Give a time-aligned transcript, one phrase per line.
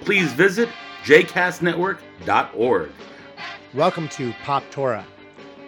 [0.00, 0.68] please visit
[1.04, 2.90] jcastnetwork.org.
[3.74, 5.06] Welcome to Pop Torah,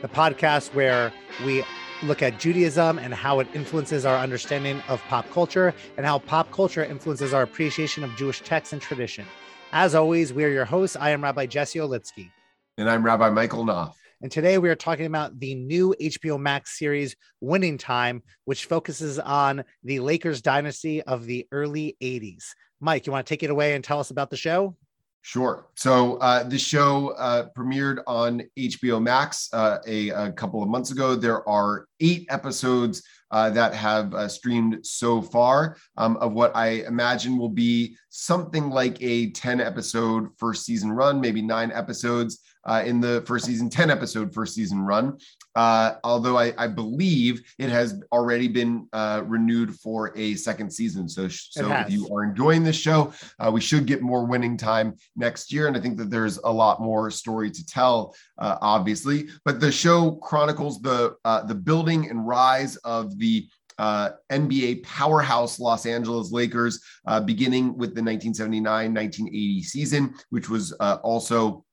[0.00, 1.12] the podcast where
[1.44, 1.64] we
[2.02, 6.50] look at Judaism and how it influences our understanding of pop culture and how pop
[6.50, 9.24] culture influences our appreciation of Jewish texts and tradition.
[9.72, 10.96] As always, we are your hosts.
[10.96, 12.30] I am Rabbi Jesse Olitsky.
[12.76, 13.96] And I'm Rabbi Michael Knopf.
[14.22, 19.18] And today we are talking about the new HBO Max series, Winning Time, which focuses
[19.18, 22.44] on the Lakers dynasty of the early 80s.
[22.82, 24.76] Mike, you want to take it away and tell us about the show?
[25.24, 25.68] Sure.
[25.76, 30.90] So uh, the show uh, premiered on HBO Max uh, a, a, couple of months
[30.90, 31.14] ago.
[31.14, 36.84] There are eight episodes uh, that have uh, streamed so far um, of what I
[36.88, 42.82] imagine will be something like a 10 episode first season run, maybe nine episodes uh,
[42.84, 45.18] in the first season, 10 episode first season run.
[45.54, 51.06] Uh, although I, I, believe it has already been uh, renewed for a second season.
[51.10, 54.94] So, so if you are enjoying this show, uh, we should get more winning time
[55.14, 55.66] next year.
[55.66, 59.28] And I think that there's a lot more story to tell, uh, obviously.
[59.44, 63.46] But the show chronicles the uh, the building and rise of the
[63.78, 70.74] uh, NBA powerhouse Los Angeles Lakers, uh, beginning with the 1979 1980 season, which was
[70.80, 71.64] uh, also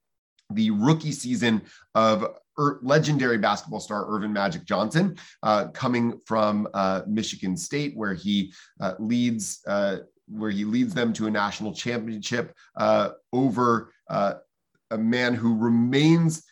[0.52, 1.62] the rookie season
[1.96, 2.26] of
[2.60, 8.54] er- legendary basketball star Earvin Magic Johnson, uh, coming from uh, Michigan State, where he
[8.80, 9.98] uh, leads uh,
[10.28, 14.36] where he leads them to a national championship uh, over uh,
[14.92, 16.44] a man who remains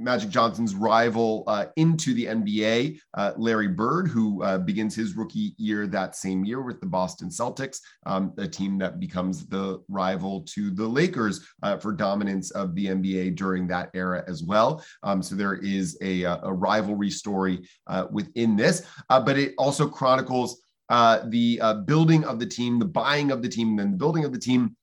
[0.00, 5.54] Magic Johnson's rival uh, into the NBA, uh, Larry Bird, who uh, begins his rookie
[5.58, 10.40] year that same year with the Boston Celtics, um, a team that becomes the rival
[10.48, 14.82] to the Lakers uh, for dominance of the NBA during that era as well.
[15.02, 19.86] Um, so there is a, uh, a rivalry story uh, within this, but it also
[19.86, 24.24] chronicles the building of the team, the buying of the team, and then the building
[24.24, 24.74] of the team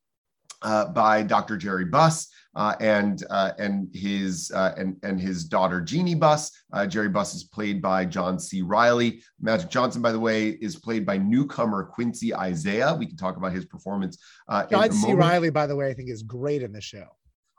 [0.61, 1.57] by Dr.
[1.57, 6.51] Jerry Buss uh, and uh, and his uh, and and his daughter Jeanie Buss.
[6.73, 8.63] Uh, Jerry Buss is played by John C.
[8.63, 9.21] Reilly.
[9.39, 12.95] Magic Johnson, by the way, is played by newcomer Quincy Isaiah.
[12.95, 14.17] We can talk about his performance.
[14.49, 15.01] Uh, John C.
[15.01, 15.19] Moment.
[15.19, 17.05] Reilly, by the way, I think is great in the show.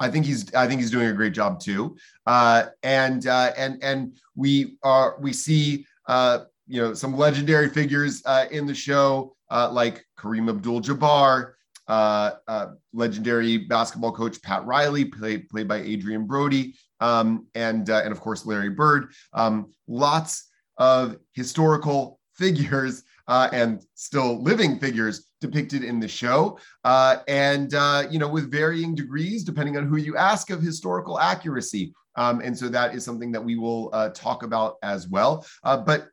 [0.01, 1.97] I think he's I think he's doing a great job too.
[2.27, 8.21] Uh, and and and we are we see you know some legendary figures
[8.51, 11.53] in the show like Kareem Abdul-Jabbar
[11.89, 18.03] uh, uh, legendary basketball coach Pat Riley, played played by Adrien Brody, um, and uh,
[18.05, 19.11] and of course Larry Bird.
[19.33, 27.17] Um, lots of historical figures uh, and still living figures depicted in the show, uh,
[27.27, 27.73] and
[28.13, 31.95] you know with varying degrees depending on who you ask of historical accuracy.
[32.17, 35.47] Um, and so that is something that we will talk about as well.
[35.63, 36.09] but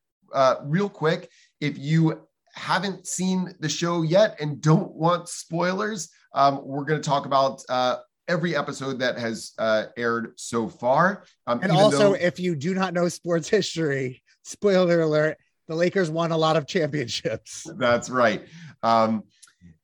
[0.64, 2.25] real quick, if you
[2.56, 7.62] haven't seen the show yet and don't want spoilers, um, we're going to talk about
[7.70, 11.24] uh, every episode that has uh, aired so far.
[11.48, 16.10] Um, and also, though- if you do not know sports history, spoiler alert: the Lakers
[16.10, 17.68] won a lot of championships.
[17.78, 18.46] That's right.
[18.84, 19.24] Um,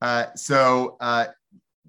[0.01, 1.27] uh, so uh,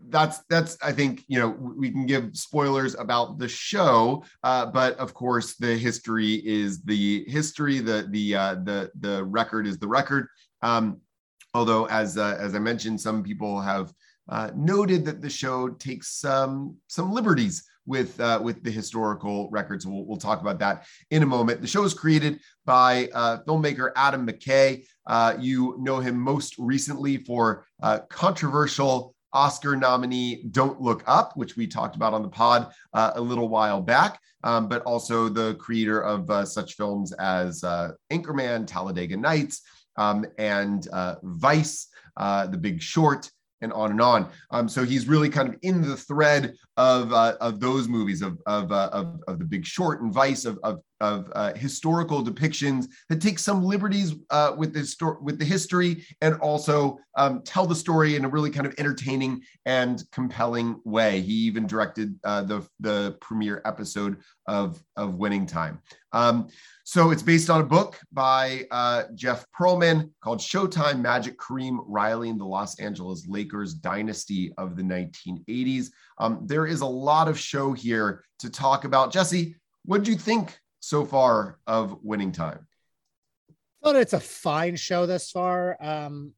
[0.09, 4.97] that's that's I think you know we can give spoilers about the show, uh, but
[4.97, 7.79] of course the history is the history.
[7.79, 10.27] The the uh, the the record is the record.
[10.63, 11.01] Um,
[11.55, 13.93] although, as uh, as I mentioned, some people have
[14.29, 19.87] uh, noted that the show takes some some liberties with uh, with the historical records.
[19.87, 21.61] We'll, we'll talk about that in a moment.
[21.61, 24.87] The show is created by uh, filmmaker Adam McKay.
[25.07, 31.57] Uh, you know him most recently for uh, controversial Oscar nominee Don't Look Up, which
[31.57, 35.55] we talked about on the pod uh, a little while back, um, but also the
[35.55, 37.63] creator of uh, such films as
[38.13, 39.63] Anchorman, Talladega Nights,
[39.97, 43.31] um, and uh, Vice, uh, The Big Short,
[43.63, 44.29] and on and on.
[44.51, 48.39] Um, so he's really kind of in the thread of uh, of those movies of
[48.47, 52.87] of, uh, of, of The Big Short and Vice of of, of uh, historical depictions
[53.09, 57.67] that take some liberties uh, with the story, with the history, and also um, tell
[57.67, 61.21] the story in a really kind of entertaining and compelling way.
[61.21, 65.81] He even directed uh, the the premiere episode of of Winning Time.
[66.13, 66.49] Um,
[66.85, 72.31] so it's based on a book by uh, Jeff Pearlman called Showtime Magic Kareem Riley
[72.31, 75.87] and the Los Angeles Lakers Dynasty of the 1980s.
[76.19, 79.13] Um, there is a lot of show here to talk about.
[79.13, 82.67] Jesse, what do you think so far of Winning Time?
[83.83, 85.77] Thought it's a fine show thus far.
[85.81, 86.33] Um,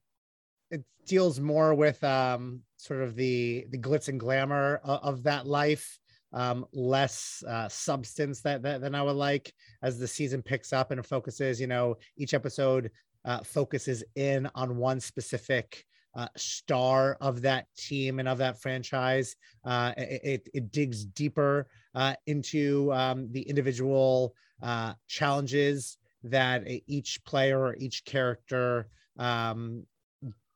[0.70, 5.46] it deals more with um, sort of the the glitz and glamour of, of that
[5.46, 5.99] life
[6.32, 9.52] um, less uh, substance that, that than I would like
[9.82, 11.61] as the season picks up and focuses.
[11.61, 12.90] You know, each episode
[13.25, 15.85] uh, focuses in on one specific
[16.17, 19.37] uh, star of that team and of that franchise.
[19.64, 27.61] Uh, it, it, digs deeper uh, into um, the individual uh, challenges that each player
[27.61, 28.88] or each character
[29.19, 29.85] um,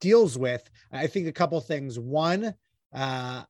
[0.00, 0.68] deals with.
[0.92, 1.98] I think a couple things.
[1.98, 2.54] One,
[2.92, 3.42] uh,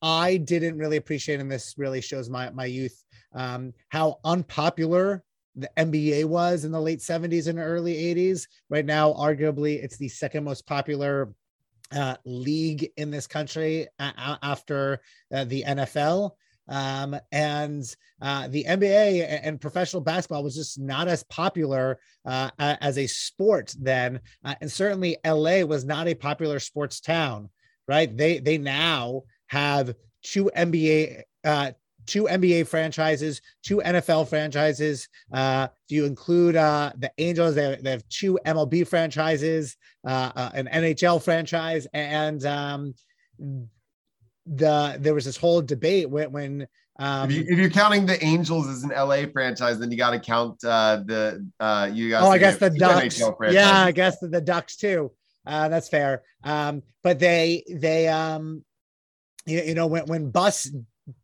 [0.00, 3.04] I didn't really appreciate, and this really shows my my youth,
[3.34, 5.24] um, how unpopular
[5.56, 8.46] the NBA was in the late 70s and early 80s.
[8.70, 11.34] Right now, arguably, it's the second most popular
[11.90, 15.00] uh, league in this country after
[15.34, 16.30] uh, the NFL.
[16.68, 17.84] Um, and
[18.20, 23.74] uh, the NBA and professional basketball was just not as popular uh, as a sport
[23.78, 24.20] then.
[24.44, 27.48] Uh, and certainly LA was not a popular sports town,
[27.86, 28.14] right?
[28.14, 31.72] They, they now have two NBA uh,
[32.08, 35.08] two NBA franchises, two NFL franchises.
[35.32, 39.76] Uh, if you include uh, the Angels, they have, they have two MLB franchises,
[40.06, 42.94] uh, uh, an NHL franchise, and um,
[44.54, 46.66] the there was this whole debate when when.
[47.00, 50.18] Um, if, you, are counting the Angels as an LA franchise, then you got to
[50.18, 52.24] count uh, the uh, you got.
[52.24, 53.22] Oh, I guess the Ducks.
[53.50, 55.12] Yeah, I guess the, the Ducks too.
[55.46, 56.22] Uh, that's fair.
[56.42, 58.64] Um, but they they um
[59.46, 60.70] you, you know when when Buss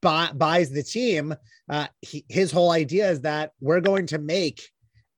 [0.00, 1.34] buy, buys the team,
[1.68, 4.62] uh, he, his whole idea is that we're going to make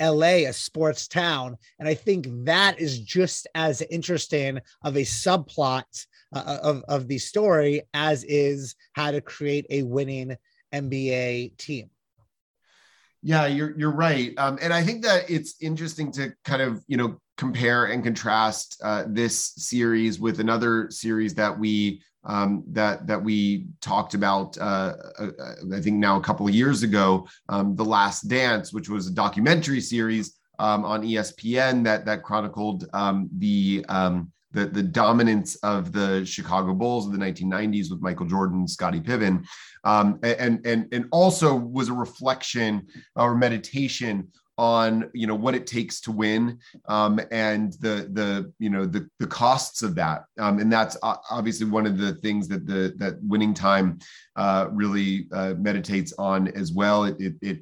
[0.00, 6.06] LA a sports town, and I think that is just as interesting of a subplot
[6.34, 10.37] uh, uh, of of the story as is how to create a winning
[10.73, 11.90] NBA team.
[13.23, 16.96] Yeah, you're you're right, um, and I think that it's interesting to kind of you
[16.96, 23.23] know compare and contrast uh, this series with another series that we um, that that
[23.23, 24.58] we talked about.
[24.58, 25.31] Uh, uh,
[25.73, 29.12] I think now a couple of years ago, um, the Last Dance, which was a
[29.12, 35.93] documentary series um, on ESPN that that chronicled um, the um, the, the dominance of
[35.93, 39.44] the Chicago Bulls of the 1990s with Michael Jordan, Scottie Pippen,
[39.85, 42.87] um, and and and also was a reflection
[43.17, 46.58] or meditation on you know what it takes to win
[46.88, 51.67] um, and the the you know the the costs of that um, and that's obviously
[51.67, 53.99] one of the things that the that winning time
[54.37, 57.05] uh, really uh, meditates on as well.
[57.05, 57.59] It, it, it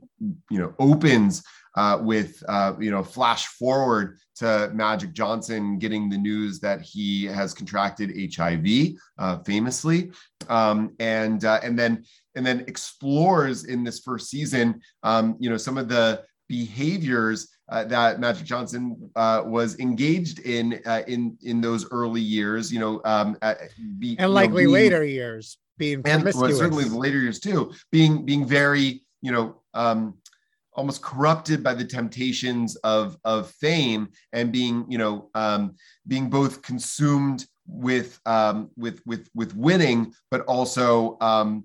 [0.49, 1.43] you know opens
[1.76, 7.25] uh, with uh, you know flash forward to Magic Johnson getting the news that he
[7.25, 10.11] has contracted HIV uh, famously.
[10.49, 12.05] Um, and uh, and then
[12.35, 17.85] and then explores in this first season um, you know some of the behaviors uh,
[17.85, 23.00] that Magic Johnson uh, was engaged in uh, in in those early years, you know,
[23.05, 23.38] um,
[23.99, 27.73] be, and likely know, being, later years being and well, certainly the later years too,
[27.91, 30.15] being being very, you know, um,
[30.75, 35.75] almost corrupted by the temptations of of fame and being, you know, um,
[36.06, 41.64] being both consumed with um, with with with winning, but also um,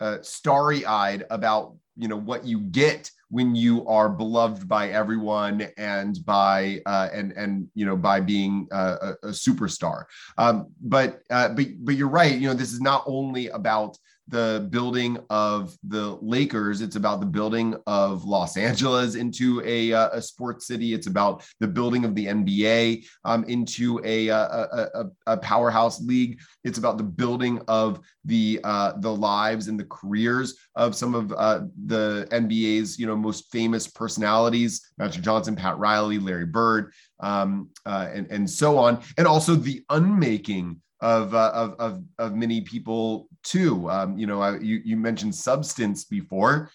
[0.00, 5.68] uh, starry eyed about you know what you get when you are beloved by everyone
[5.76, 10.04] and by uh, and and you know by being uh, a, a, superstar.
[10.36, 12.34] Um, but uh, but but you're right.
[12.34, 13.96] You know this is not only about
[14.30, 16.80] the building of the Lakers.
[16.80, 20.94] It's about the building of Los Angeles into a, uh, a sports city.
[20.94, 26.00] It's about the building of the NBA um, into a, uh, a, a, a, powerhouse
[26.00, 26.40] league.
[26.62, 31.32] It's about the building of the uh, the lives and the careers of some of
[31.32, 37.70] uh, the NBA's you know most famous personalities: Magic Johnson, Pat Riley, Larry Bird, um,
[37.86, 42.60] uh, and and so on, and also the unmaking of, uh, of, of, of many
[42.60, 43.90] people too.
[43.90, 46.70] Um, you know, I, you, you mentioned substance before.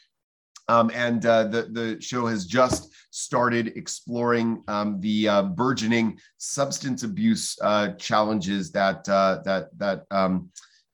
[0.67, 7.03] Um, and uh, the the show has just started exploring um, the uh, burgeoning substance
[7.03, 10.49] abuse uh, challenges that uh, that that um,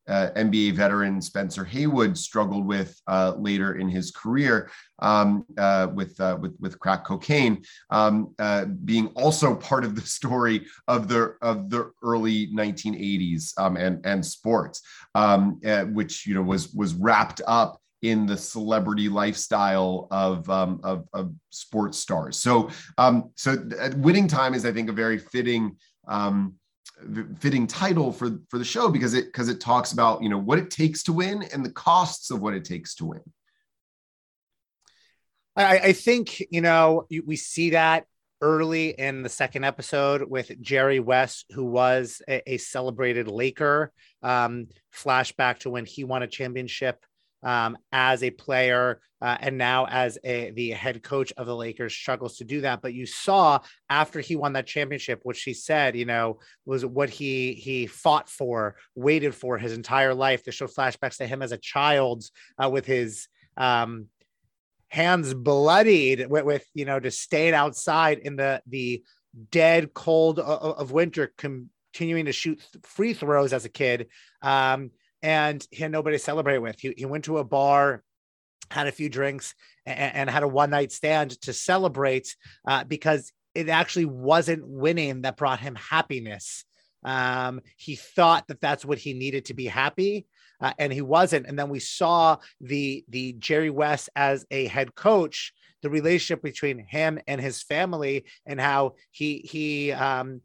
[0.08, 6.20] uh, NBA veteran Spencer Haywood struggled with uh, later in his career um, uh, with,
[6.20, 11.36] uh, with with crack cocaine, um, uh, being also part of the story of the
[11.42, 14.82] of the early 1980s um, and and sports,
[15.16, 20.80] um, uh, which you know was was wrapped up in the celebrity lifestyle of um,
[20.84, 22.38] of, of, sports stars.
[22.38, 23.58] So um, so
[23.98, 25.78] winning time is I think a very fitting
[26.08, 26.56] um,
[27.40, 30.60] fitting title for for the show because it because it talks about you know what
[30.60, 33.22] it takes to win and the costs of what it takes to win.
[35.56, 38.06] I, I think you know we see that
[38.42, 43.92] early in the second episode with Jerry West, who was a, a celebrated Laker.
[44.24, 47.06] Um, flashback to when he won a championship
[47.44, 51.94] um, as a player uh, and now as a, the head coach of the Lakers
[51.94, 52.82] struggles to do that.
[52.82, 57.10] But you saw after he won that championship, which he said, you know, was what
[57.10, 60.44] he he fought for, waited for his entire life.
[60.44, 62.24] To show flashbacks to him as a child
[62.64, 64.08] uh, with his um,
[64.92, 69.02] hands bloodied with, with, you know just staying outside in the the
[69.50, 74.08] dead cold of, of winter continuing to shoot free throws as a kid
[74.42, 74.92] um,
[75.24, 76.80] and he had nobody to celebrate with.
[76.80, 78.04] He, he went to a bar,
[78.70, 79.54] had a few drinks,
[79.86, 82.36] and, and had a one night stand to celebrate
[82.68, 86.66] uh, because it actually wasn't winning that brought him happiness.
[87.04, 90.28] Um, he thought that that's what he needed to be happy.
[90.62, 91.48] Uh, and he wasn't.
[91.48, 96.78] And then we saw the the Jerry West as a head coach, the relationship between
[96.78, 100.42] him and his family, and how he he um,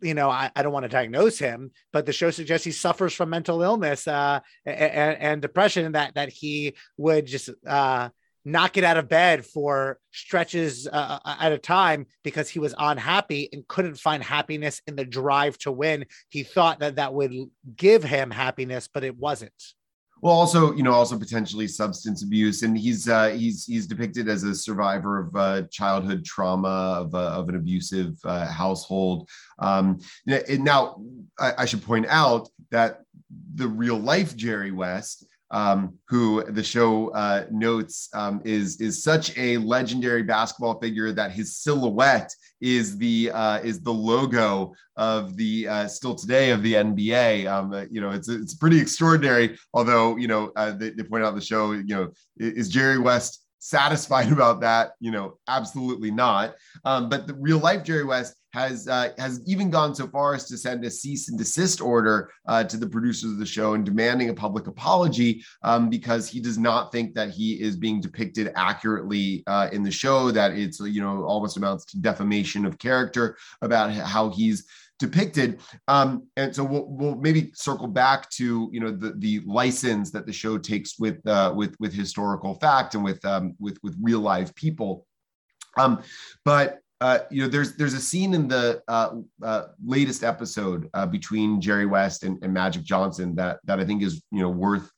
[0.00, 3.12] you know, I, I, don't want to diagnose him, but the show suggests he suffers
[3.12, 8.08] from mental illness uh, and, and, depression, that that he would just uh,
[8.44, 12.74] not get out of bed for stretches uh, uh, at a time because he was
[12.78, 16.04] unhappy and couldn't find happiness in the drive to win.
[16.28, 17.32] He thought that that would
[17.74, 19.52] give him happiness, but it wasn't.
[20.24, 24.42] Well, also, you know, also potentially substance abuse, and he's uh, he's he's depicted as
[24.42, 29.28] a survivor of uh, childhood trauma of, uh, of an abusive uh, household.
[29.58, 31.02] Um, and now,
[31.38, 33.02] I, I should point out that
[33.54, 39.36] the real life Jerry West um, who the show uh, notes um, is is such
[39.38, 45.68] a legendary basketball figure that his silhouette is the uh, is the logo of the
[45.68, 47.46] uh, still today of the NBA.
[47.46, 49.56] Um, uh, you know, it's it's pretty extraordinary.
[49.72, 51.70] Although you know uh, they, they point out the show.
[51.70, 54.92] You know, is Jerry West satisfied about that?
[55.00, 56.54] You know, absolutely not.
[56.84, 60.44] Um, but the real life Jerry West has uh, has even gone so far as
[60.46, 63.84] to send a cease and desist order uh, to the producers of the show and
[63.84, 68.52] demanding a public apology um, because he does not think that he is being depicted
[68.54, 70.30] accurately uh, in the show.
[70.30, 74.66] That it's you know almost amounts to defamation of character about how he's
[75.04, 75.60] depicted.
[75.88, 80.26] Um, and so we'll, we'll maybe circle back to you know the the license that
[80.26, 84.20] the show takes with uh, with with historical fact and with um, with with real
[84.20, 85.06] live people.
[85.76, 86.02] Um,
[86.44, 91.06] but uh, you know, there's there's a scene in the uh, uh, latest episode uh,
[91.06, 94.90] between Jerry West and, and, Magic Johnson that that I think is you know worth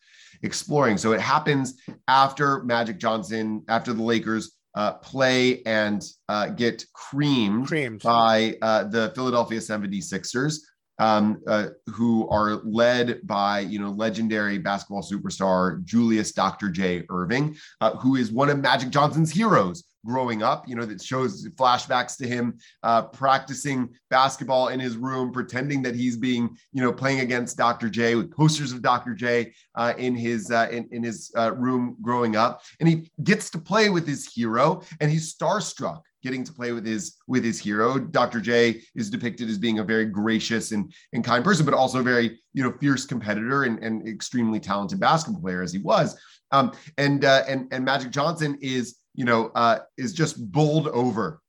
[0.42, 0.98] exploring.
[0.98, 7.66] So it happens after Magic Johnson, after the Lakers uh, play and uh, get creamed,
[7.66, 8.02] creamed.
[8.02, 10.58] by the Philadelphia 76ers.
[10.98, 11.42] Um,
[11.88, 16.70] who are led by you know legendary basketball superstar Julius Dr.
[16.70, 17.02] J.
[17.02, 17.56] Erving,
[18.00, 20.66] who is one of Magic Johnson's heroes growing up.
[20.66, 25.94] You know, that shows flashbacks to him uh, practicing basketball in his room, pretending that
[25.94, 27.90] he's being, you know, playing against Dr.
[27.90, 29.12] J with posters of Dr.
[29.12, 33.50] J uh, in his uh, in, in his uh, room growing up, and he gets
[33.50, 37.58] to play with his hero, and he's starstruck getting to play with his with his
[37.58, 37.98] hero.
[37.98, 38.40] Dr.
[38.40, 42.38] J is depicted as being a very gracious and, and kind person, but also very
[42.52, 46.18] you know fierce competitor and, and extremely talented basketball player as he was.
[46.52, 51.40] Um, and uh, and and Magic Johnson is you know, uh, is just bowled over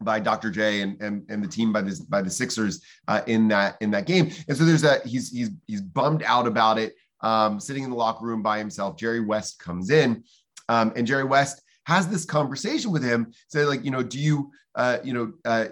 [0.00, 0.50] by Dr.
[0.50, 3.90] J and, and, and the team by the by the Sixers uh, in that in
[3.92, 4.30] that game.
[4.48, 6.94] And so there's a he's he's he's bummed out about it.
[7.20, 8.98] Um, sitting in the locker room by himself.
[8.98, 10.24] Jerry West comes in,
[10.68, 13.32] um, and Jerry West has this conversation with him.
[13.48, 15.66] Say like, you know, do you uh, you know uh,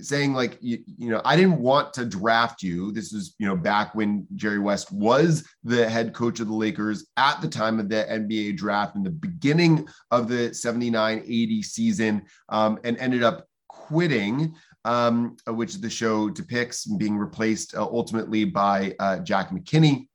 [0.00, 3.56] saying like you, you, know i didn't want to draft you this is you know
[3.56, 7.88] back when jerry west was the head coach of the lakers at the time of
[7.88, 14.54] the nba draft in the beginning of the 79-80 season um, and ended up quitting
[14.84, 20.06] um, which the show depicts being replaced uh, ultimately by uh, jack mckinney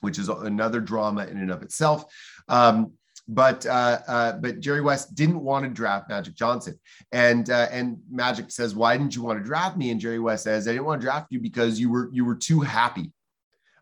[0.00, 2.04] which is another drama in and of itself
[2.48, 2.92] um,
[3.28, 6.78] but uh, uh, but Jerry West didn't want to draft Magic Johnson,
[7.12, 10.44] and uh, and Magic says, "Why didn't you want to draft me?" And Jerry West
[10.44, 13.12] says, "I didn't want to draft you because you were you were too happy."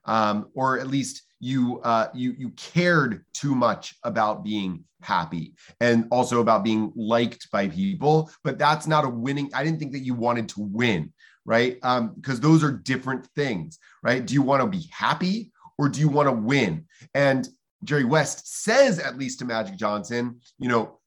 [0.08, 6.08] um, or at least you uh, you you cared too much about being happy and
[6.10, 8.30] also about being liked by people.
[8.42, 9.50] But that's not a winning.
[9.54, 11.12] I didn't think that you wanted to win,
[11.44, 11.74] right?
[11.74, 14.24] Because um, those are different things, right?
[14.24, 16.86] Do you want to be happy or do you want to win?
[17.14, 17.46] And
[17.84, 20.98] Jerry West says, at least to Magic Johnson, you know,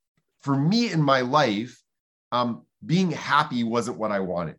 [0.41, 1.81] for me in my life,
[2.31, 4.55] um, being happy wasn't what I wanted.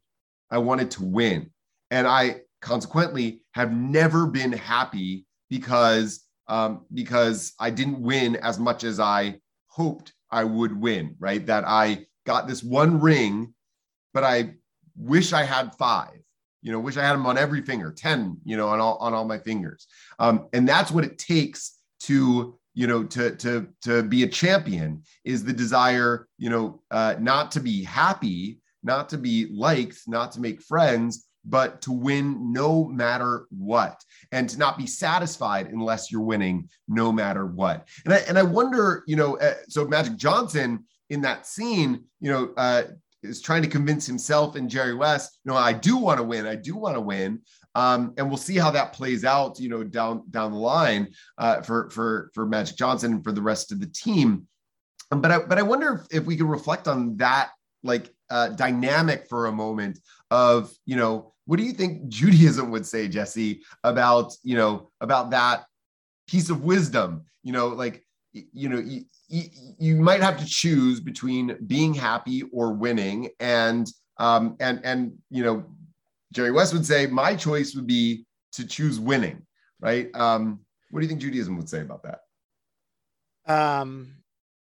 [0.51, 1.51] I wanted to win.
[1.91, 8.85] And I consequently have never been happy because um, because I didn't win as much
[8.85, 9.39] as I
[9.69, 11.45] hoped I would win, right?
[11.47, 13.55] That I got this one ring,
[14.13, 14.55] but I
[14.97, 16.19] wish I had five.
[16.63, 19.15] You know, wish I had them on every finger, 10, you know, on all on
[19.15, 19.87] all my fingers.
[20.19, 25.03] Um, and that's what it takes to you know to to to be a champion
[25.25, 30.33] is the desire you know uh, not to be happy not to be liked not
[30.33, 36.11] to make friends but to win no matter what and to not be satisfied unless
[36.11, 37.89] you're winning no matter what.
[38.05, 42.31] And i and i wonder you know uh, so magic johnson in that scene you
[42.31, 42.85] know uh,
[43.23, 46.47] is trying to convince himself and jerry west you know i do want to win
[46.47, 47.41] i do want to win
[47.75, 51.61] um, and we'll see how that plays out you know down down the line uh,
[51.63, 54.47] for for for magic johnson and for the rest of the team
[55.11, 57.51] but i but i wonder if, if we can reflect on that
[57.83, 59.99] like uh, dynamic for a moment
[60.31, 65.31] of you know what do you think Judaism would say, Jesse, about you know about
[65.31, 65.65] that
[66.27, 67.25] piece of wisdom?
[67.43, 69.05] You know, like you know, you,
[69.79, 73.87] you might have to choose between being happy or winning, and
[74.19, 75.65] um, and and you know,
[76.33, 79.47] Jerry West would say my choice would be to choose winning,
[79.81, 80.11] right?
[80.15, 80.61] Um,
[80.91, 82.21] what do you think Judaism would say about that?
[83.47, 84.17] Um,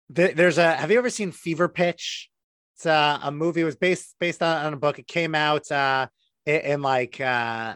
[0.08, 0.74] there's a.
[0.74, 2.28] Have you ever seen Fever Pitch?
[2.76, 3.60] It's a, a movie.
[3.60, 4.98] It was based based on, on a book.
[4.98, 5.70] It came out.
[5.70, 6.08] Uh,
[6.46, 7.74] in, in like uh,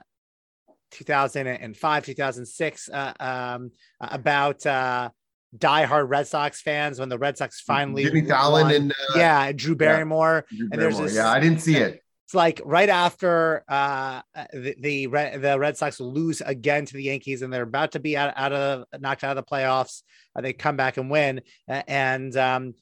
[0.90, 5.10] 2005, 2006, uh, um, about uh,
[5.56, 9.76] diehard Red Sox fans when the Red Sox finally Jimmy Fallon and uh, yeah, Drew
[9.76, 10.46] Barrymore.
[10.50, 12.00] Yeah, Drew and there's this, yeah, I didn't see it.
[12.24, 17.02] It's like right after uh, the the Red, the Red Sox lose again to the
[17.02, 20.02] Yankees, and they're about to be out, out of knocked out of the playoffs.
[20.34, 22.74] Uh, they come back and win, and um,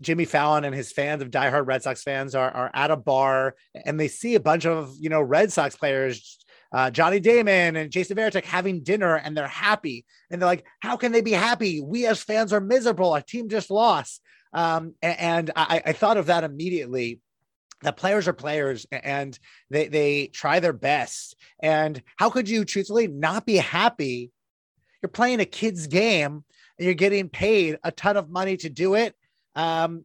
[0.00, 3.54] Jimmy Fallon and his fans of diehard Red Sox fans are, are at a bar
[3.74, 6.38] and they see a bunch of, you know, Red Sox players,
[6.72, 10.06] uh, Johnny Damon and Jason Varitek having dinner and they're happy.
[10.30, 11.82] And they're like, how can they be happy?
[11.82, 13.12] We as fans are miserable.
[13.12, 14.22] Our team just lost.
[14.52, 17.20] Um, and, and I, I thought of that immediately
[17.82, 19.38] that players are players and
[19.70, 21.36] they, they try their best.
[21.62, 24.30] And how could you truthfully not be happy?
[25.02, 26.44] You're playing a kid's game
[26.78, 29.14] and you're getting paid a ton of money to do it
[29.54, 30.04] um,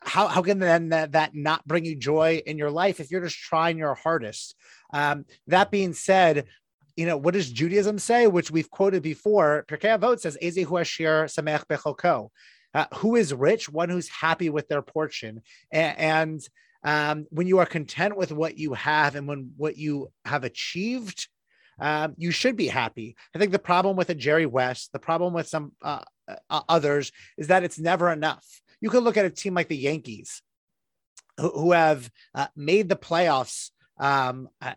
[0.00, 3.22] how, how can then that, that not bring you joy in your life if you're
[3.22, 4.54] just trying your hardest?
[4.92, 6.46] Um, that being said,
[6.96, 9.64] you know, what does Judaism say, which we've quoted before?
[9.68, 12.30] Pirkei Avot says, Ezehu Ashir Samech Bechoko.
[12.76, 13.70] Uh, who is rich?
[13.70, 15.40] One who's happy with their portion.
[15.70, 16.48] And, and
[16.84, 21.26] um, when you are content with what you have and when what you have achieved,
[21.80, 23.16] um, you should be happy.
[23.34, 26.02] I think the problem with a Jerry West, the problem with some uh,
[26.50, 28.44] uh, others is that it's never enough.
[28.82, 30.42] You could look at a team like the Yankees,
[31.38, 34.74] who, who have uh, made the playoffs um, uh,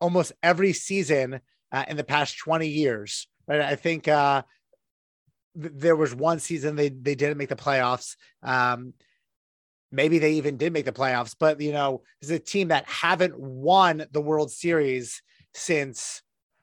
[0.00, 3.28] almost every season uh, in the past 20 years.
[3.46, 3.60] Right?
[3.60, 4.08] I think
[5.60, 8.16] th- there was one season they, they didn't make the playoffs.
[8.42, 8.94] Um,
[9.90, 13.38] maybe they even did make the playoffs, but you know, it's a team that haven't
[13.38, 15.22] won the World Series
[15.54, 16.22] since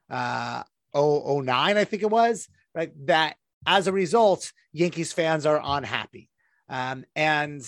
[0.09, 0.63] uh
[0.95, 2.91] 09, I think it was, right?
[3.07, 6.29] That as a result, Yankees fans are unhappy.
[6.69, 7.63] Um, and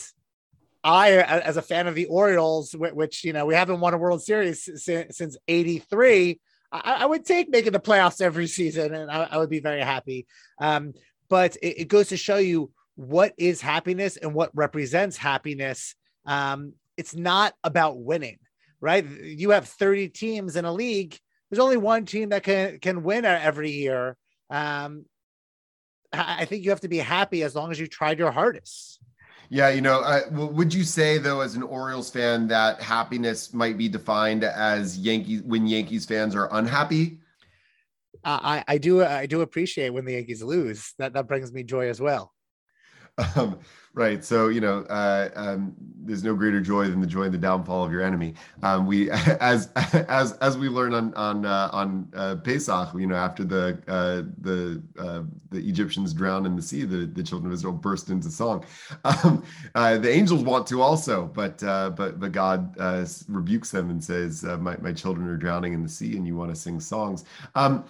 [0.84, 4.22] I, as a fan of the Orioles, which, you know, we haven't won a World
[4.22, 6.40] Series since, since 83,
[6.72, 9.82] I, I, would take making the playoffs every season and I, I would be very
[9.82, 10.28] happy.
[10.60, 10.94] Um,
[11.30, 15.96] but it, it, goes to show you what is happiness and what represents happiness.
[16.26, 18.40] Um, it's not about winning,
[18.80, 19.06] right?
[19.06, 21.18] You have 30 teams in a league.
[21.50, 24.18] There's only one team that can, can win every year.
[24.50, 25.06] Um,
[26.14, 29.00] I think you have to be happy as long as you tried your hardest.
[29.50, 33.78] Yeah, you know, uh, would you say though, as an Orioles fan, that happiness might
[33.78, 37.20] be defined as Yankees when Yankees fans are unhappy?
[38.24, 40.94] I, I do I do appreciate when the Yankees lose.
[40.98, 42.32] That that brings me joy as well.
[43.38, 43.60] Um,
[43.96, 44.24] right.
[44.24, 45.74] So you know, uh, um,
[46.06, 48.36] there's no greater joy than the joy in the downfall of your enemy.
[48.62, 49.70] Um, we, as
[50.08, 54.22] as as we learn on on uh, on uh, Pesach, you know, after the uh,
[54.42, 58.30] the uh, the Egyptians drowned in the sea, the, the children of Israel burst into
[58.30, 58.64] song.
[59.24, 59.44] Um,
[59.76, 62.76] uh, the angels want to also, but but but God
[63.28, 66.50] rebukes them and says, "My my children are drowning in the sea, and you want
[66.50, 67.86] to sing songs." Um,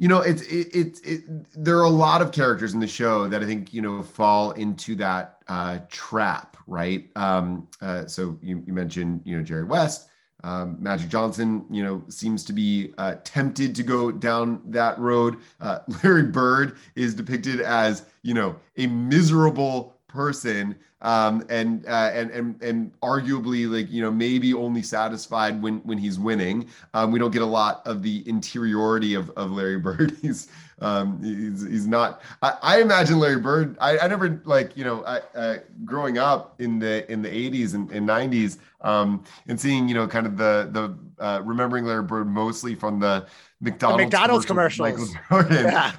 [0.00, 3.28] you know it's it, it, it there are a lot of characters in the show
[3.28, 8.64] that i think you know fall into that uh trap right um uh, so you,
[8.66, 10.08] you mentioned you know jerry west
[10.42, 15.36] um, Magic Johnson, you know, seems to be uh, tempted to go down that road.
[15.60, 22.30] Uh, Larry Bird is depicted as, you know, a miserable person um, and uh, and
[22.30, 26.68] and and arguably like you know maybe only satisfied when when he's winning.
[26.92, 30.16] Um, we don't get a lot of the interiority of of Larry Bird.
[30.20, 30.48] he's
[30.80, 32.20] um, he's he's not.
[32.42, 33.76] I, I imagine Larry Bird.
[33.80, 37.74] I, I never like you know I, uh, growing up in the in the 80s
[37.74, 42.02] and, and 90s um, and seeing you know kind of the the uh, remembering Larry
[42.02, 43.26] Bird mostly from the
[43.62, 45.14] McDonald's, the McDonald's commercials.
[45.30, 45.92] Yeah.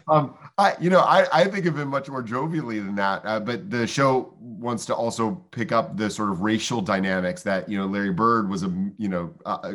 [0.58, 3.22] I, you know, I, I think of him much more jovially than that.
[3.26, 7.68] Uh, but the show wants to also pick up the sort of racial dynamics that
[7.68, 9.74] you know Larry Bird was a you know uh,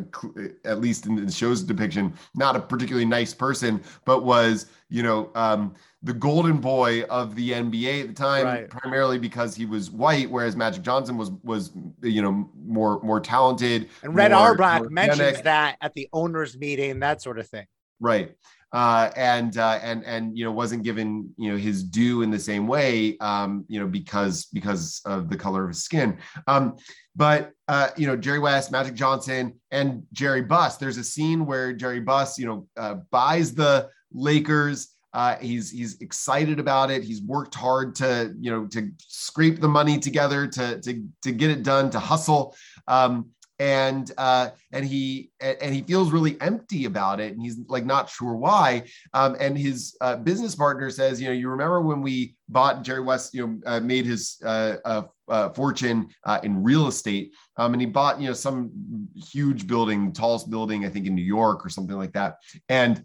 [0.64, 5.30] at least in the show's depiction not a particularly nice person, but was you know
[5.34, 8.70] um, the golden boy of the NBA at the time, right.
[8.70, 13.88] primarily because he was white, whereas Magic Johnson was was you know more more talented.
[14.02, 17.66] And Red more mentions that at the owners' meeting, that sort of thing.
[17.98, 18.36] Right
[18.72, 22.38] uh, and uh, and and you know wasn't given you know his due in the
[22.38, 26.18] same way um, you know because because of the color of his skin.
[26.46, 26.76] Um,
[27.14, 30.76] but uh, you know Jerry West, Magic Johnson, and Jerry Buss.
[30.76, 34.88] There's a scene where Jerry Buss you know uh, buys the Lakers.
[35.14, 37.02] Uh, he's he's excited about it.
[37.02, 41.50] He's worked hard to you know to scrape the money together to to to get
[41.50, 42.54] it done to hustle.
[42.88, 47.86] Um, and uh, and he and he feels really empty about it, and he's like
[47.86, 48.82] not sure why.
[49.14, 53.00] Um, and his uh, business partner says, you know, you remember when we bought Jerry
[53.00, 57.80] West, you know, uh, made his uh, uh, fortune uh, in real estate, um, and
[57.80, 58.70] he bought you know some
[59.14, 62.36] huge building, tallest building I think in New York or something like that,
[62.68, 63.04] and.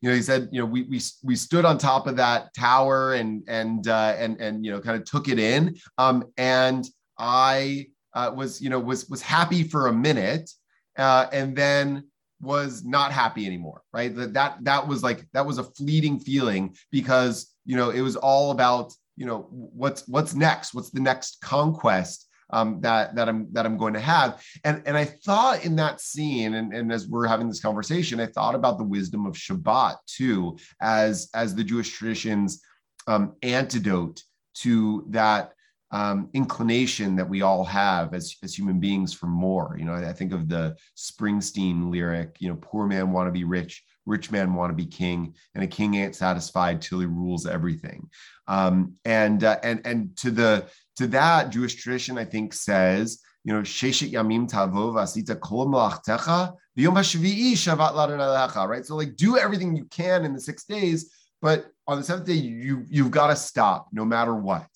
[0.00, 3.14] you know, he said, you know, we we we stood on top of that tower
[3.14, 5.76] and and and and you know, kind of took it in.
[5.96, 6.84] Um, and
[7.18, 7.86] I
[8.18, 10.50] uh, was you know was was happy for a minute
[10.96, 12.04] uh, and then
[12.40, 16.74] was not happy anymore right that that that was like that was a fleeting feeling
[16.90, 21.40] because you know it was all about you know what's what's next what's the next
[21.40, 24.42] conquest um, that that I'm that I'm going to have.
[24.64, 28.26] And and I thought in that scene, and, and as we're having this conversation, I
[28.26, 32.62] thought about the wisdom of Shabbat too, as as the Jewish tradition's
[33.06, 34.22] um, antidote
[34.62, 35.52] to that
[35.90, 39.76] um, inclination that we all have as, as human beings for more.
[39.78, 43.44] You know, I, think of the Springsteen lyric, you know, poor man want to be
[43.44, 47.46] rich, rich man want to be king, and a king ain't satisfied till he rules
[47.46, 48.08] everything.
[48.46, 53.54] Um, and uh, and and to the to that Jewish tradition, I think says, you
[53.54, 58.84] know, sheshet yamim tavo vasita kol malachtecha v'yom hashvi'i shavat right?
[58.84, 62.34] So like do everything you can in the six days, but on the seventh day
[62.34, 64.66] you you've got to stop no matter what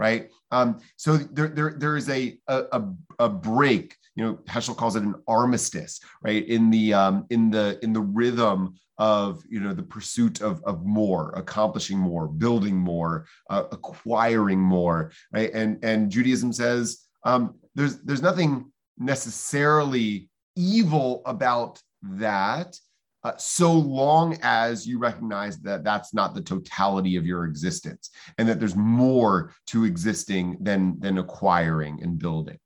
[0.00, 0.30] right?
[0.50, 2.82] Um, so there, there, there is a, a,
[3.18, 3.94] a break.
[4.16, 6.44] You know, Heschel calls it an armistice, right?
[6.48, 10.84] In the um, in the in the rhythm of you know the pursuit of of
[10.86, 15.52] more, accomplishing more, building more, uh, acquiring more, right?
[15.52, 22.76] And and Judaism says um, there's there's nothing necessarily evil about that
[23.22, 28.48] uh, so long as you recognize that that's not the totality of your existence and
[28.48, 32.58] that there's more to existing than than acquiring and building.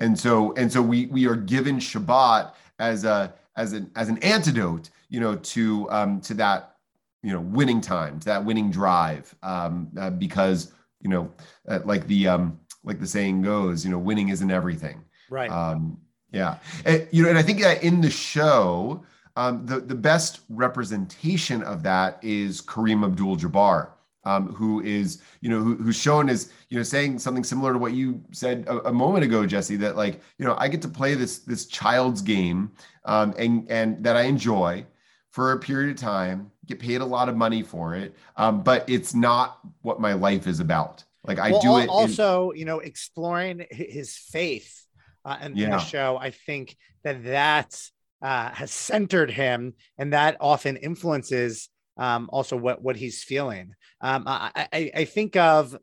[0.00, 4.18] And so and so we we are given shabbat as a as an as an
[4.18, 6.76] antidote you know to um to that
[7.22, 11.32] you know winning time to that winning drive um uh, because you know
[11.68, 15.02] uh, like the um like the saying goes you know winning isn't everything.
[15.30, 15.50] Right.
[15.50, 15.98] Um
[16.36, 19.04] yeah, and, you know, and I think that in the show,
[19.36, 23.90] um, the the best representation of that is Kareem Abdul-Jabbar,
[24.24, 27.78] um, who is you know who, who's shown as you know saying something similar to
[27.78, 29.76] what you said a, a, moment ago, Jesse.
[29.76, 32.72] That like you know I get to play this this child's game,
[33.04, 34.84] um, and and that I enjoy
[35.30, 38.88] for a period of time, get paid a lot of money for it, um, but
[38.88, 41.04] it's not what my life is about.
[41.24, 44.85] Like I well, do it also, in- you know, exploring his faith
[45.26, 45.64] uh, and yeah.
[45.64, 46.16] in the show.
[46.16, 47.78] I think that that
[48.22, 53.74] uh, has centered him, and that often influences um, also what what he's feeling.
[54.00, 55.76] Um, I, I, I think of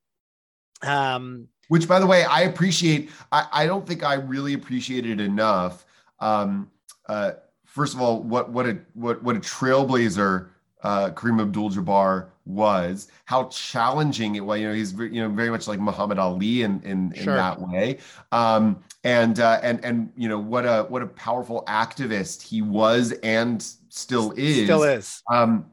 [0.83, 5.85] um, which by the way i appreciate i, I don't think i really appreciated enough
[6.19, 6.69] um,
[7.07, 7.31] uh,
[7.65, 10.49] first of all what what a what what a trailblazer
[10.83, 14.59] uh, Kareem Abdul-Jabbar was, how challenging it was.
[14.59, 17.33] You know, he's you know very much like Muhammad Ali in in, sure.
[17.33, 17.99] in that way.
[18.31, 23.11] Um, and uh, and and you know what a what a powerful activist he was
[23.23, 24.65] and still is.
[24.65, 25.21] Still is.
[25.31, 25.65] Um,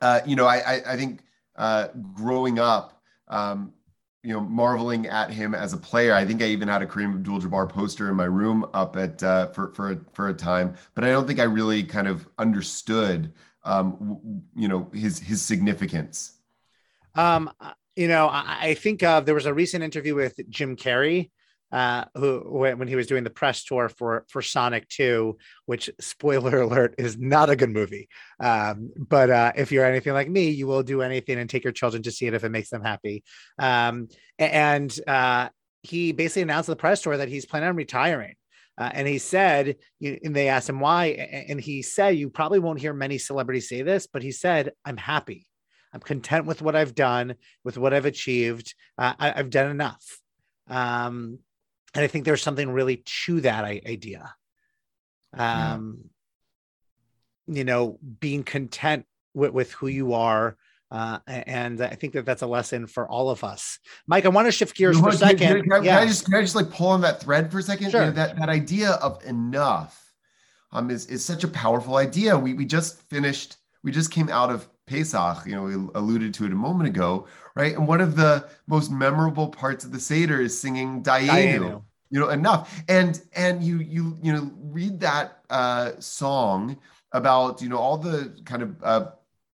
[0.00, 1.20] uh, you know, I I, I think
[1.56, 3.72] uh, growing up, um,
[4.22, 6.14] you know, marveling at him as a player.
[6.14, 9.48] I think I even had a Kareem Abdul-Jabbar poster in my room up at uh,
[9.48, 13.32] for for a, for a time, but I don't think I really kind of understood,
[13.64, 16.32] um, you know, his his significance.
[17.14, 17.50] Um,
[17.96, 21.30] you know, I, think of there was a recent interview with Jim Carrey
[21.72, 26.60] uh, who when he was doing the press tour for for Sonic 2, which spoiler
[26.62, 28.08] alert is not a good movie.
[28.38, 31.72] Um, but uh, if you're anything like me, you will do anything and take your
[31.72, 33.22] children to see it if it makes them happy.
[33.58, 35.50] Um, and uh,
[35.82, 38.34] he basically announced at the press tour that he's planning on retiring.
[38.80, 42.80] Uh, and he said, and they asked him why, and he said, "You probably won't
[42.80, 45.46] hear many celebrities say this, but he said, I'm happy.
[45.92, 48.74] I'm content with what I've done, with what I've achieved.
[48.96, 50.20] Uh, I, have done enough."
[50.66, 51.40] Um,
[51.94, 54.34] and I think there's something really to that idea.
[55.36, 56.04] Um,
[57.46, 57.56] yeah.
[57.58, 60.56] you know, being content with, with who you are.
[60.90, 63.78] Uh, and I think that that's a lesson for all of us.
[64.08, 65.38] Mike, I want to shift gears you know, for a second.
[65.38, 65.98] Can, can, I, yeah.
[65.98, 67.90] can, I, just can I just like pull on that thread for a second?
[67.90, 68.00] Sure.
[68.00, 70.12] You know, that that idea of enough
[70.72, 72.36] um, is is such a powerful idea.
[72.36, 73.56] We we just finished.
[73.82, 75.46] We just came out of Pesach.
[75.46, 77.74] You know, we alluded to it a moment ago, right?
[77.74, 81.82] And one of the most memorable parts of the Seder is singing Dayenu.
[82.10, 82.82] You know, enough.
[82.88, 86.78] And and you you you know read that uh, song
[87.12, 89.06] about you know all the kind of uh,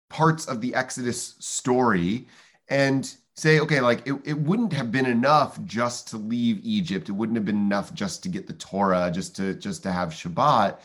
[0.09, 2.27] parts of the Exodus story,
[2.69, 7.09] and say, okay, like it, it wouldn't have been enough just to leave Egypt.
[7.09, 10.11] It wouldn't have been enough just to get the Torah, just to just to have
[10.11, 10.79] Shabbat.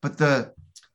[0.00, 0.52] But the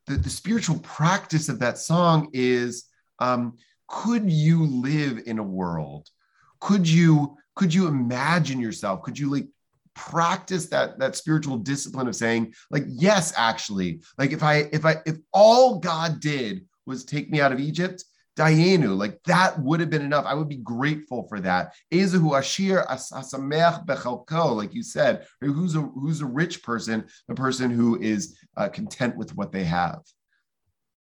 [0.07, 2.85] the, the spiritual practice of that song is
[3.19, 6.09] um, could you live in a world
[6.61, 9.47] could you could you imagine yourself could you like
[9.93, 14.95] practice that that spiritual discipline of saying like yes actually like if i if i
[15.05, 18.03] if all god did was take me out of egypt
[18.37, 20.25] Dayenu, like that would have been enough.
[20.25, 21.73] I would be grateful for that.
[21.91, 27.69] Ezehu Ashir Asamech Bechalko, like you said, who's a who's a rich person, the person
[27.69, 29.99] who is uh, content with what they have,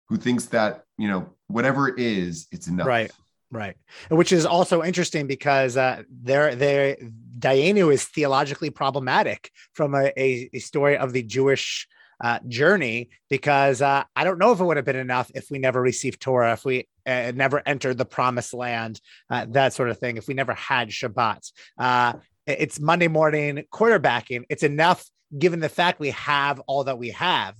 [0.09, 2.87] who thinks that you know whatever it is, it's enough.
[2.87, 3.11] Right.
[3.53, 3.77] Right.
[4.09, 6.97] Which is also interesting because uh, there, there,
[7.39, 11.87] Dayenu is theologically problematic from a, a, a story of the Jewish
[12.21, 15.59] uh, journey because uh, I don't know if it would have been enough if we
[15.59, 19.01] never received Torah, if we uh, never entered the promised land,
[19.31, 21.51] uh, that sort of thing, if we never had Shabbat.
[21.79, 22.15] Uh,
[22.47, 24.45] it's Monday morning quarterbacking.
[24.49, 25.05] It's enough
[25.37, 27.57] given the fact we have all that we have.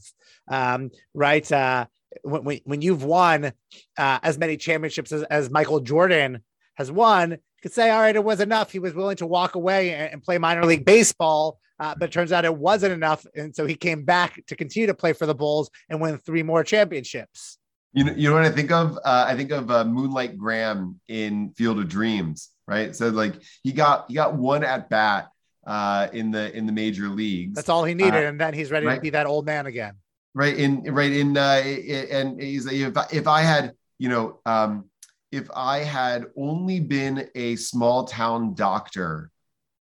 [0.49, 1.51] Um, right.
[1.51, 1.87] Uh,
[2.23, 3.53] when, when you've won
[3.99, 6.43] as many championships as, as Michael Jordan
[6.77, 8.71] has won, could say, all right, it was enough.
[8.71, 12.13] He was willing to walk away and, and play minor league baseball, uh, but it
[12.13, 13.27] turns out it wasn't enough.
[13.35, 16.43] And so he came back to continue to play for the Bulls and win three
[16.43, 17.59] more championships.
[17.93, 18.99] You know, you know what I think of?
[18.99, 22.95] Uh, I think of uh, Moonlight Graham in Field of Dreams, right?
[22.95, 25.31] So like he got he got one at bat
[25.67, 27.55] uh, in the in the major leagues.
[27.55, 28.97] That's all he needed, uh, and then he's ready right?
[28.97, 29.95] to be that old man again
[30.37, 31.63] right in right in uh
[32.11, 34.85] and he's if if I had you know um
[35.37, 39.31] if I had only been a small town doctor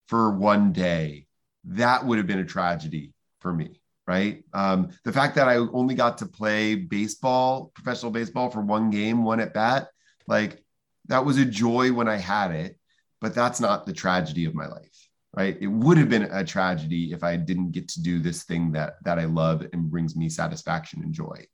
[0.07, 1.27] for one day,
[1.63, 4.43] that would have been a tragedy for me, right?
[4.53, 9.23] Um, the fact that I only got to play baseball, professional baseball for one game,
[9.23, 9.87] one at bat,
[10.27, 10.61] like
[11.07, 12.77] that was a joy when I had it,
[13.21, 14.91] but that's not the tragedy of my life
[15.35, 18.71] right it would have been a tragedy if i didn't get to do this thing
[18.71, 21.45] that that i love and brings me satisfaction and joy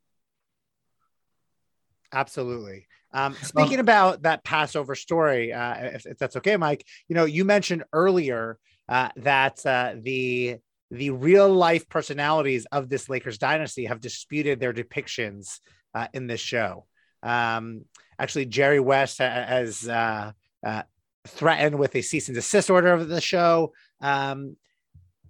[2.12, 7.14] absolutely um, speaking um, about that passover story uh, if, if, that's okay mike you
[7.14, 10.56] know you mentioned earlier uh, that uh, the
[10.90, 15.58] the real life personalities of this lakers dynasty have disputed their depictions
[15.94, 16.86] uh, in this show
[17.22, 17.84] um,
[18.18, 20.32] actually jerry west has uh,
[20.64, 20.82] uh,
[21.26, 23.72] threatened with a cease and desist order of the show.
[24.00, 24.56] Um,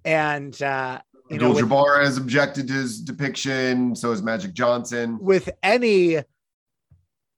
[0.04, 3.94] and uh, you know, Jabbar has objected to his depiction.
[3.94, 5.18] So has Magic Johnson.
[5.20, 6.22] With any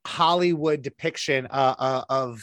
[0.06, 2.42] Hollywood depiction uh, uh, of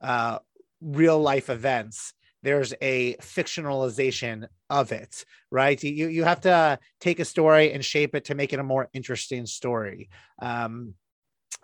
[0.00, 0.38] uh,
[0.80, 5.82] real life events, there's a fictionalization of it, right?
[5.82, 8.88] You you have to take a story and shape it to make it a more
[8.92, 10.08] interesting story.
[10.40, 10.94] Um,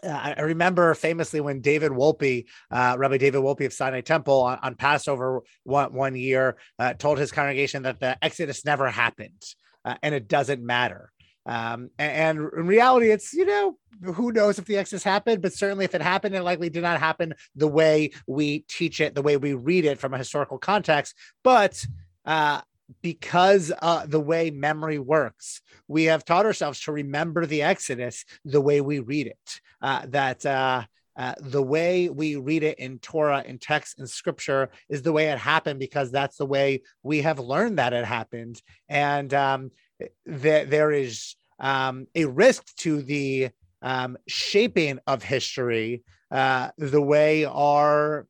[0.04, 4.74] I remember famously when David Wolpe, uh, Rabbi David Wolpe of Sinai Temple on, on
[4.74, 9.42] Passover one, one year, uh, told his congregation that the Exodus never happened
[9.84, 11.12] uh, and it doesn't matter.
[11.44, 15.84] Um, and, in reality, it's, you know, who knows if the Exodus happened, but certainly
[15.84, 19.36] if it happened, it likely did not happen the way we teach it, the way
[19.36, 21.14] we read it from a historical context.
[21.42, 21.84] But
[22.24, 22.60] uh,
[23.00, 28.60] because uh, the way memory works, we have taught ourselves to remember the Exodus the
[28.60, 29.60] way we read it.
[29.80, 30.84] Uh, that uh,
[31.16, 35.30] uh, the way we read it in Torah, in text, in scripture is the way
[35.30, 38.60] it happened because that's the way we have learned that it happened.
[38.88, 39.70] And um,
[40.26, 43.50] th- there is um, a risk to the
[43.82, 48.26] um, shaping of history uh, the way our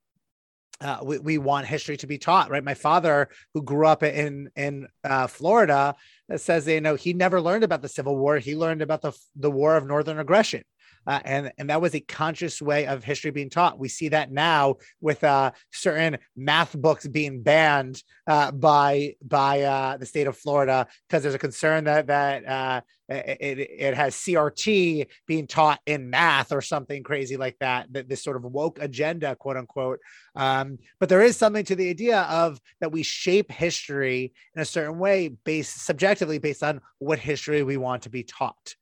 [0.81, 2.65] uh, we, we, want history to be taught, right?
[2.65, 5.95] My father, who grew up in in uh, Florida,
[6.37, 8.39] says you know he never learned about the Civil War.
[8.39, 10.65] He learned about the the War of Northern Aggression,
[11.07, 13.79] uh, and and that was a conscious way of history being taught.
[13.79, 19.97] We see that now with uh, certain math books being banned uh, by by uh,
[19.97, 25.07] the state of Florida because there's a concern that that uh, it, it has CRT
[25.27, 27.93] being taught in math or something crazy like that.
[27.93, 30.01] That this sort of woke agenda, quote unquote.
[30.35, 34.67] Um, but there is something to the idea of that we shape history in a
[34.67, 38.75] certain way based subjectively based on what history we want to be taught.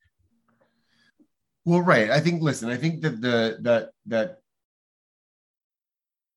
[1.65, 2.09] Well, right.
[2.09, 2.41] I think.
[2.41, 4.39] Listen, I think that the that that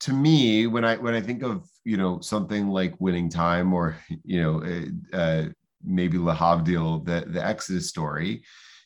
[0.01, 3.97] to me, when I when I think of you know something like winning time or
[4.25, 5.49] you know uh, uh
[5.83, 8.43] maybe Lahavdil, the the Exodus story,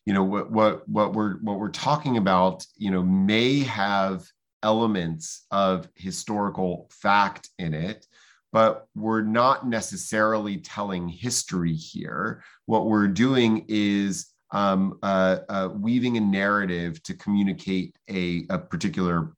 [0.07, 4.25] you know what what what we're what we're talking about, you know, may have
[4.63, 8.07] elements of historical fact in it
[8.53, 12.43] but we're not necessarily telling history here.
[12.67, 19.33] What we're doing is um, uh, uh, weaving a narrative to communicate a, a, particular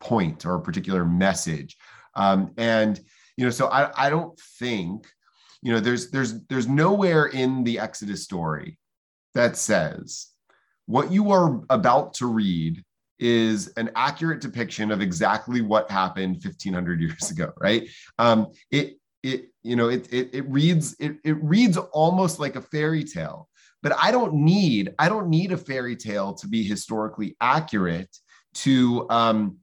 [0.00, 1.76] point or a particular message.
[2.14, 2.98] Um, and
[3.36, 5.06] you know, so I, I don't think
[5.62, 8.78] you know there's there's there's nowhere in the Exodus story
[9.34, 10.28] that says
[10.86, 12.82] what you are about to read
[13.18, 19.46] is an accurate depiction of exactly what happened 1500 years ago right um, it it
[19.62, 23.48] you know it, it it reads it, it reads almost like a fairy tale
[23.84, 28.18] but i don't need i don't need a fairy tale to be historically accurate
[28.54, 29.56] to um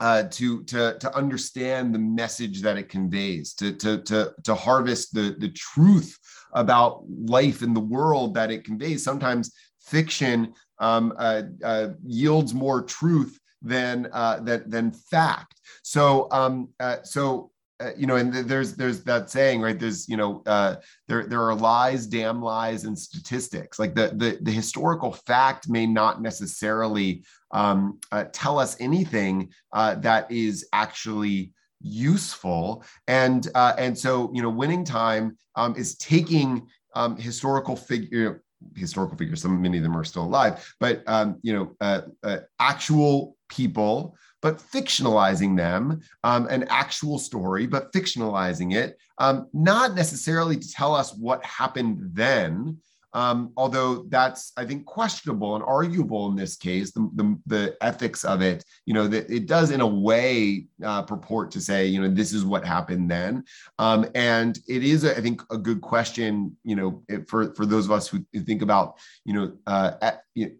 [0.00, 5.12] uh, to to to understand the message that it conveys, to to to to harvest
[5.12, 6.16] the the truth
[6.52, 9.02] about life in the world that it conveys.
[9.02, 15.60] Sometimes fiction um, uh, uh, yields more truth than uh, than than fact.
[15.82, 19.78] So um, uh, so uh, you know, and there's there's that saying, right?
[19.78, 23.78] There's you know, uh, there there are lies, damn lies, and statistics.
[23.78, 29.94] Like the the, the historical fact may not necessarily um, uh, tell us anything uh,
[29.96, 36.66] that is actually useful, and uh, and so you know, winning time um, is taking
[36.94, 38.42] um, historical figure
[38.74, 39.42] historical figures.
[39.42, 44.58] Some many of them are still alive, but um, you know, uh, actual people but
[44.58, 51.14] fictionalizing them, um, an actual story, but fictionalizing it, um, not necessarily to tell us
[51.14, 52.78] what happened then.
[53.14, 58.22] Um, although that's I think questionable and arguable in this case, the, the, the ethics
[58.22, 62.02] of it, you know, that it does in a way uh, purport to say, you
[62.02, 63.44] know, this is what happened then,
[63.78, 67.92] um, and it is I think a good question, you know, for for those of
[67.92, 70.12] us who think about, you know, uh,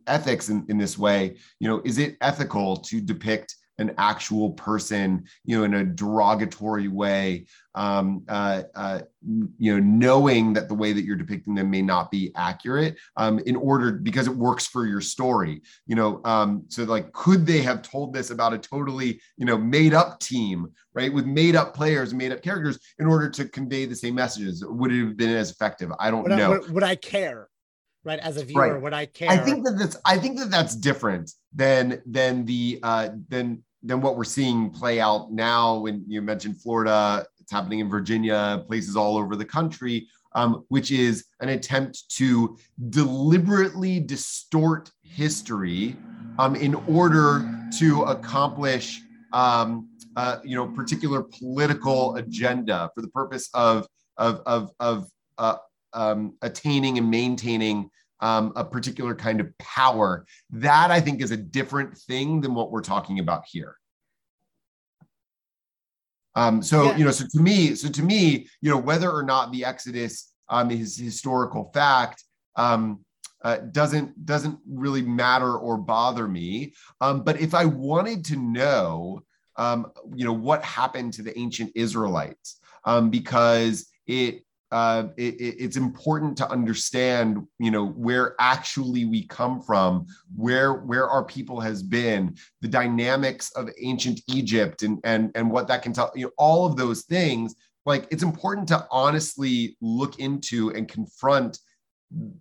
[0.07, 5.25] ethics in, in this way, you know, is it ethical to depict an actual person,
[5.45, 9.01] you know, in a derogatory way, um, uh, uh,
[9.59, 13.39] you know, knowing that the way that you're depicting them may not be accurate, um,
[13.41, 16.21] in order because it works for your story, you know.
[16.25, 20.19] Um, so, like, could they have told this about a totally, you know, made up
[20.19, 23.97] team, right, with made up players and made up characters in order to convey the
[23.97, 24.65] same messages?
[24.67, 25.93] Would it have been as effective?
[26.01, 26.53] I don't would know.
[26.53, 27.49] I, would, would I care?
[28.05, 28.83] right as a viewer right.
[28.83, 32.79] would i care i think that that's i think that that's different than than the
[32.83, 35.79] uh than than what we're seeing play out now.
[35.79, 40.91] When you mentioned Florida, it's happening in Virginia, places all over the country, um, which
[40.91, 42.57] is an attempt to
[42.91, 45.97] deliberately distort history
[46.39, 49.01] um, in order to accomplish,
[49.33, 53.87] um, uh, you know, particular political agenda for the purpose of
[54.17, 55.57] of of, of uh,
[55.93, 57.89] um, attaining and maintaining
[58.21, 60.27] um, a particular kind of power.
[60.51, 63.77] That I think is a different thing than what we're talking about here.
[66.35, 66.97] Um, so yeah.
[66.97, 70.33] you know, so to me, so to me, you know, whether or not the Exodus
[70.49, 72.23] um, is historical fact,
[72.57, 73.05] um,
[73.43, 76.75] uh, doesn't doesn't really matter or bother me.
[77.01, 79.23] Um, but if I wanted to know,
[79.57, 85.77] um, you know, what happened to the ancient Israelites, um, because it, uh, it, it's
[85.77, 90.07] important to understand, you know, where actually we come from,
[90.37, 95.69] where where our people has been, the dynamics of ancient Egypt, and and and what
[95.69, 96.13] that can tell.
[96.15, 97.55] You know, all of those things.
[97.87, 101.59] Like it's important to honestly look into and confront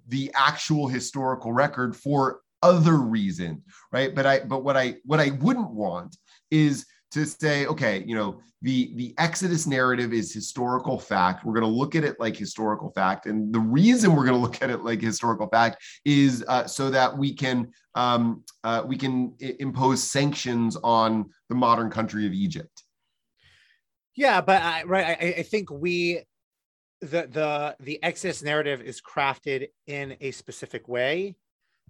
[0.09, 3.61] the actual historical record for other reasons
[3.91, 6.17] right but i but what i what i wouldn't want
[6.49, 11.45] is to say okay you know the the exodus narrative is historical fact.
[11.45, 13.27] We're going to look at it like historical fact.
[13.27, 16.89] And the reason we're going to look at it like historical fact is uh, so
[16.89, 22.33] that we can um, uh, we can I- impose sanctions on the modern country of
[22.33, 22.83] egypt.
[24.15, 26.23] Yeah but I, right I, I think we
[27.01, 31.35] the the the exodus narrative is crafted in a specific way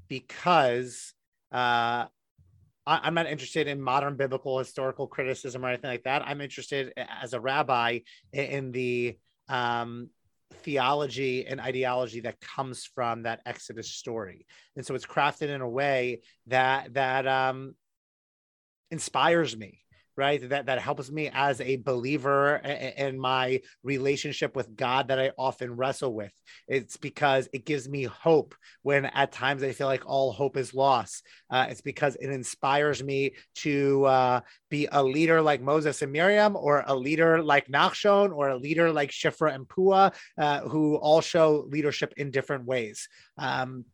[0.10, 1.14] because
[1.54, 2.08] uh
[2.88, 6.24] I, am not interested in modern biblical historical criticism or anything like that.
[6.26, 8.00] I'm interested as a rabbi
[8.32, 9.18] in, the
[9.50, 10.10] um
[10.64, 14.46] theology and ideology that comes from that exodus story.
[14.76, 17.76] And so it's crafted in a way that that um
[18.90, 19.80] inspires me
[20.18, 20.50] right?
[20.50, 25.76] That that helps me as a believer in my relationship with god that i often
[25.76, 26.34] wrestle with.
[26.68, 30.74] It's because it gives me hope when at times i feel like all hope is
[30.74, 31.24] lost.
[31.50, 36.56] Uh, it's because it inspires me to uh, be a leader like moses and miriam
[36.56, 41.22] or a leader like nachshon or a leader like shifra and pua uh, who all
[41.22, 43.08] show leadership in different ways.
[43.38, 43.86] Um,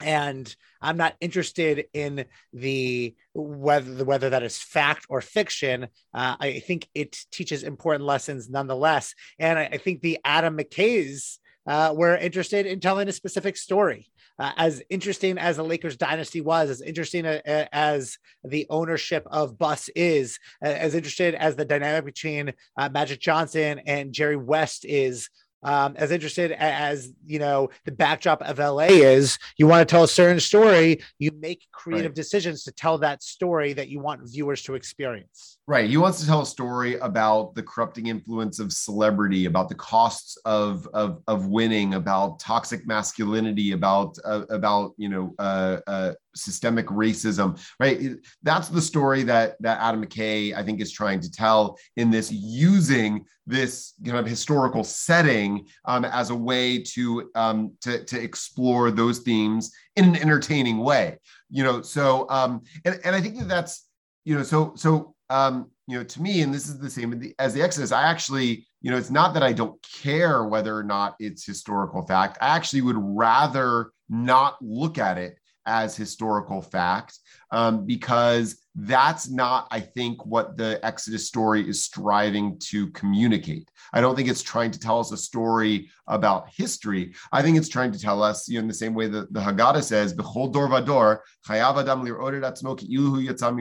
[0.00, 5.84] and i'm not interested in the whether whether that is fact or fiction.
[6.14, 9.14] Uh, i think it teaches important lessons nonetheless.
[9.38, 14.10] And i, I think the adam mckays uh, were interested in telling a specific story.
[14.40, 19.26] Uh, as interesting as the Lakers dynasty was, as interesting a, a, as the ownership
[19.32, 24.84] of Buss is, as interested as the dynamic between uh, Magic Johnson and Jerry West
[24.84, 25.28] is,
[25.62, 29.38] um, as interested as you know the backdrop of LA is.
[29.56, 32.16] You want to tell a certain story, you make creative right.
[32.16, 35.57] decisions to tell that story that you want viewers to experience.
[35.68, 35.90] Right.
[35.90, 40.38] He wants to tell a story about the corrupting influence of celebrity, about the costs
[40.46, 46.86] of of, of winning, about toxic masculinity, about uh, about you know uh, uh, systemic
[46.86, 47.62] racism.
[47.78, 48.12] Right.
[48.42, 52.32] That's the story that that Adam McKay I think is trying to tell in this
[52.32, 58.90] using this kind of historical setting um, as a way to um, to to explore
[58.90, 61.18] those themes in an entertaining way.
[61.50, 61.82] You know.
[61.82, 63.86] So um, and and I think that that's
[64.24, 67.54] you know so so um, you know, to me, and this is the same as
[67.54, 71.16] the Exodus, I actually, you know, it's not that I don't care whether or not
[71.18, 72.38] it's historical fact.
[72.40, 75.37] I actually would rather not look at it
[75.68, 77.18] as historical fact
[77.50, 83.70] um, because that's not, I think, what the Exodus story is striving to communicate.
[83.92, 87.14] I don't think it's trying to tell us a story about history.
[87.32, 89.40] I think it's trying to tell us, you know, in the same way that the
[89.40, 92.04] Haggadah says, "Bechol dor vador chayav adam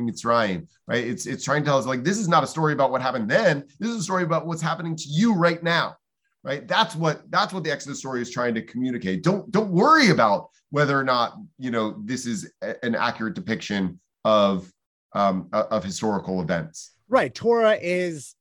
[0.05, 1.07] mitzrayim." Right?
[1.07, 3.29] It's it's trying to tell us like this is not a story about what happened
[3.29, 3.65] then.
[3.79, 5.95] This is a story about what's happening to you right now.
[6.47, 6.65] Right?
[6.65, 9.21] That's what that's what the Exodus story is trying to communicate.
[9.21, 12.49] Don't don't worry about whether or not you know this is
[12.83, 14.71] an accurate depiction of
[15.11, 16.91] um, of historical events.
[17.09, 17.35] Right.
[17.35, 18.33] Torah is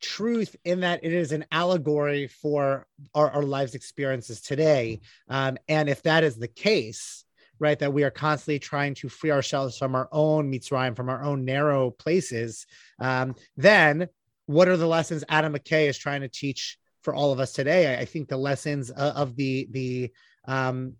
[0.00, 4.98] truth in that it is an allegory for our, our lives experiences today.
[5.28, 7.24] Um, and if that is the case,
[7.60, 11.22] right, that we are constantly trying to free ourselves from our own Mitzrayim, from our
[11.22, 12.66] own narrow places,
[12.98, 14.08] um, then
[14.46, 17.94] what are the lessons Adam McKay is trying to teach for all of us today?
[17.94, 20.10] I, I think the lessons of, of the the
[20.46, 20.94] um,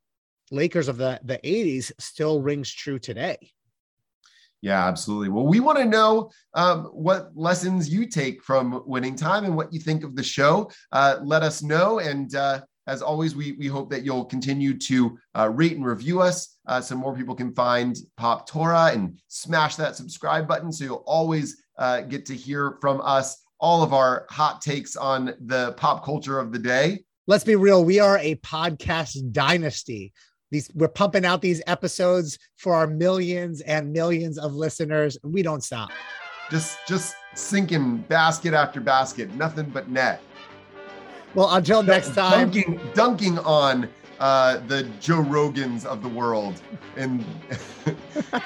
[0.51, 3.39] Lakers of the the 80s still rings true today.
[4.63, 5.31] Yeah, absolutely.
[5.31, 9.73] Well, we want to know um, what lessons you take from winning time and what
[9.73, 10.71] you think of the show.
[10.93, 11.99] Uh, let us know.
[12.01, 16.21] And uh, as always, we, we hope that you'll continue to uh, rate and review
[16.21, 20.85] us uh, so more people can find Pop Torah and smash that subscribe button so
[20.85, 25.73] you'll always uh, get to hear from us all of our hot takes on the
[25.73, 27.05] pop culture of the day.
[27.27, 27.85] Let's be real.
[27.85, 30.13] We are a podcast dynasty.
[30.51, 35.17] These we're pumping out these episodes for our millions and millions of listeners.
[35.23, 35.91] We don't stop.
[36.51, 40.21] Just just sinking basket after basket nothing but net.
[41.35, 42.51] Well until next time.
[42.51, 43.89] dunking dunking on
[44.19, 46.61] uh, the joe rogans of the world
[46.97, 47.21] in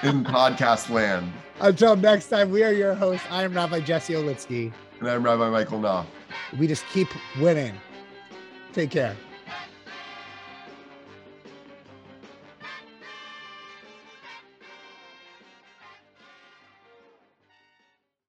[0.02, 1.32] in podcast land.
[1.60, 3.26] Until next time we are your hosts.
[3.30, 4.72] I am rabbi jesse olitzky
[5.06, 6.06] and i'm rabbi michael knopf
[6.58, 7.08] we just keep
[7.40, 7.74] winning.
[8.72, 9.16] Take care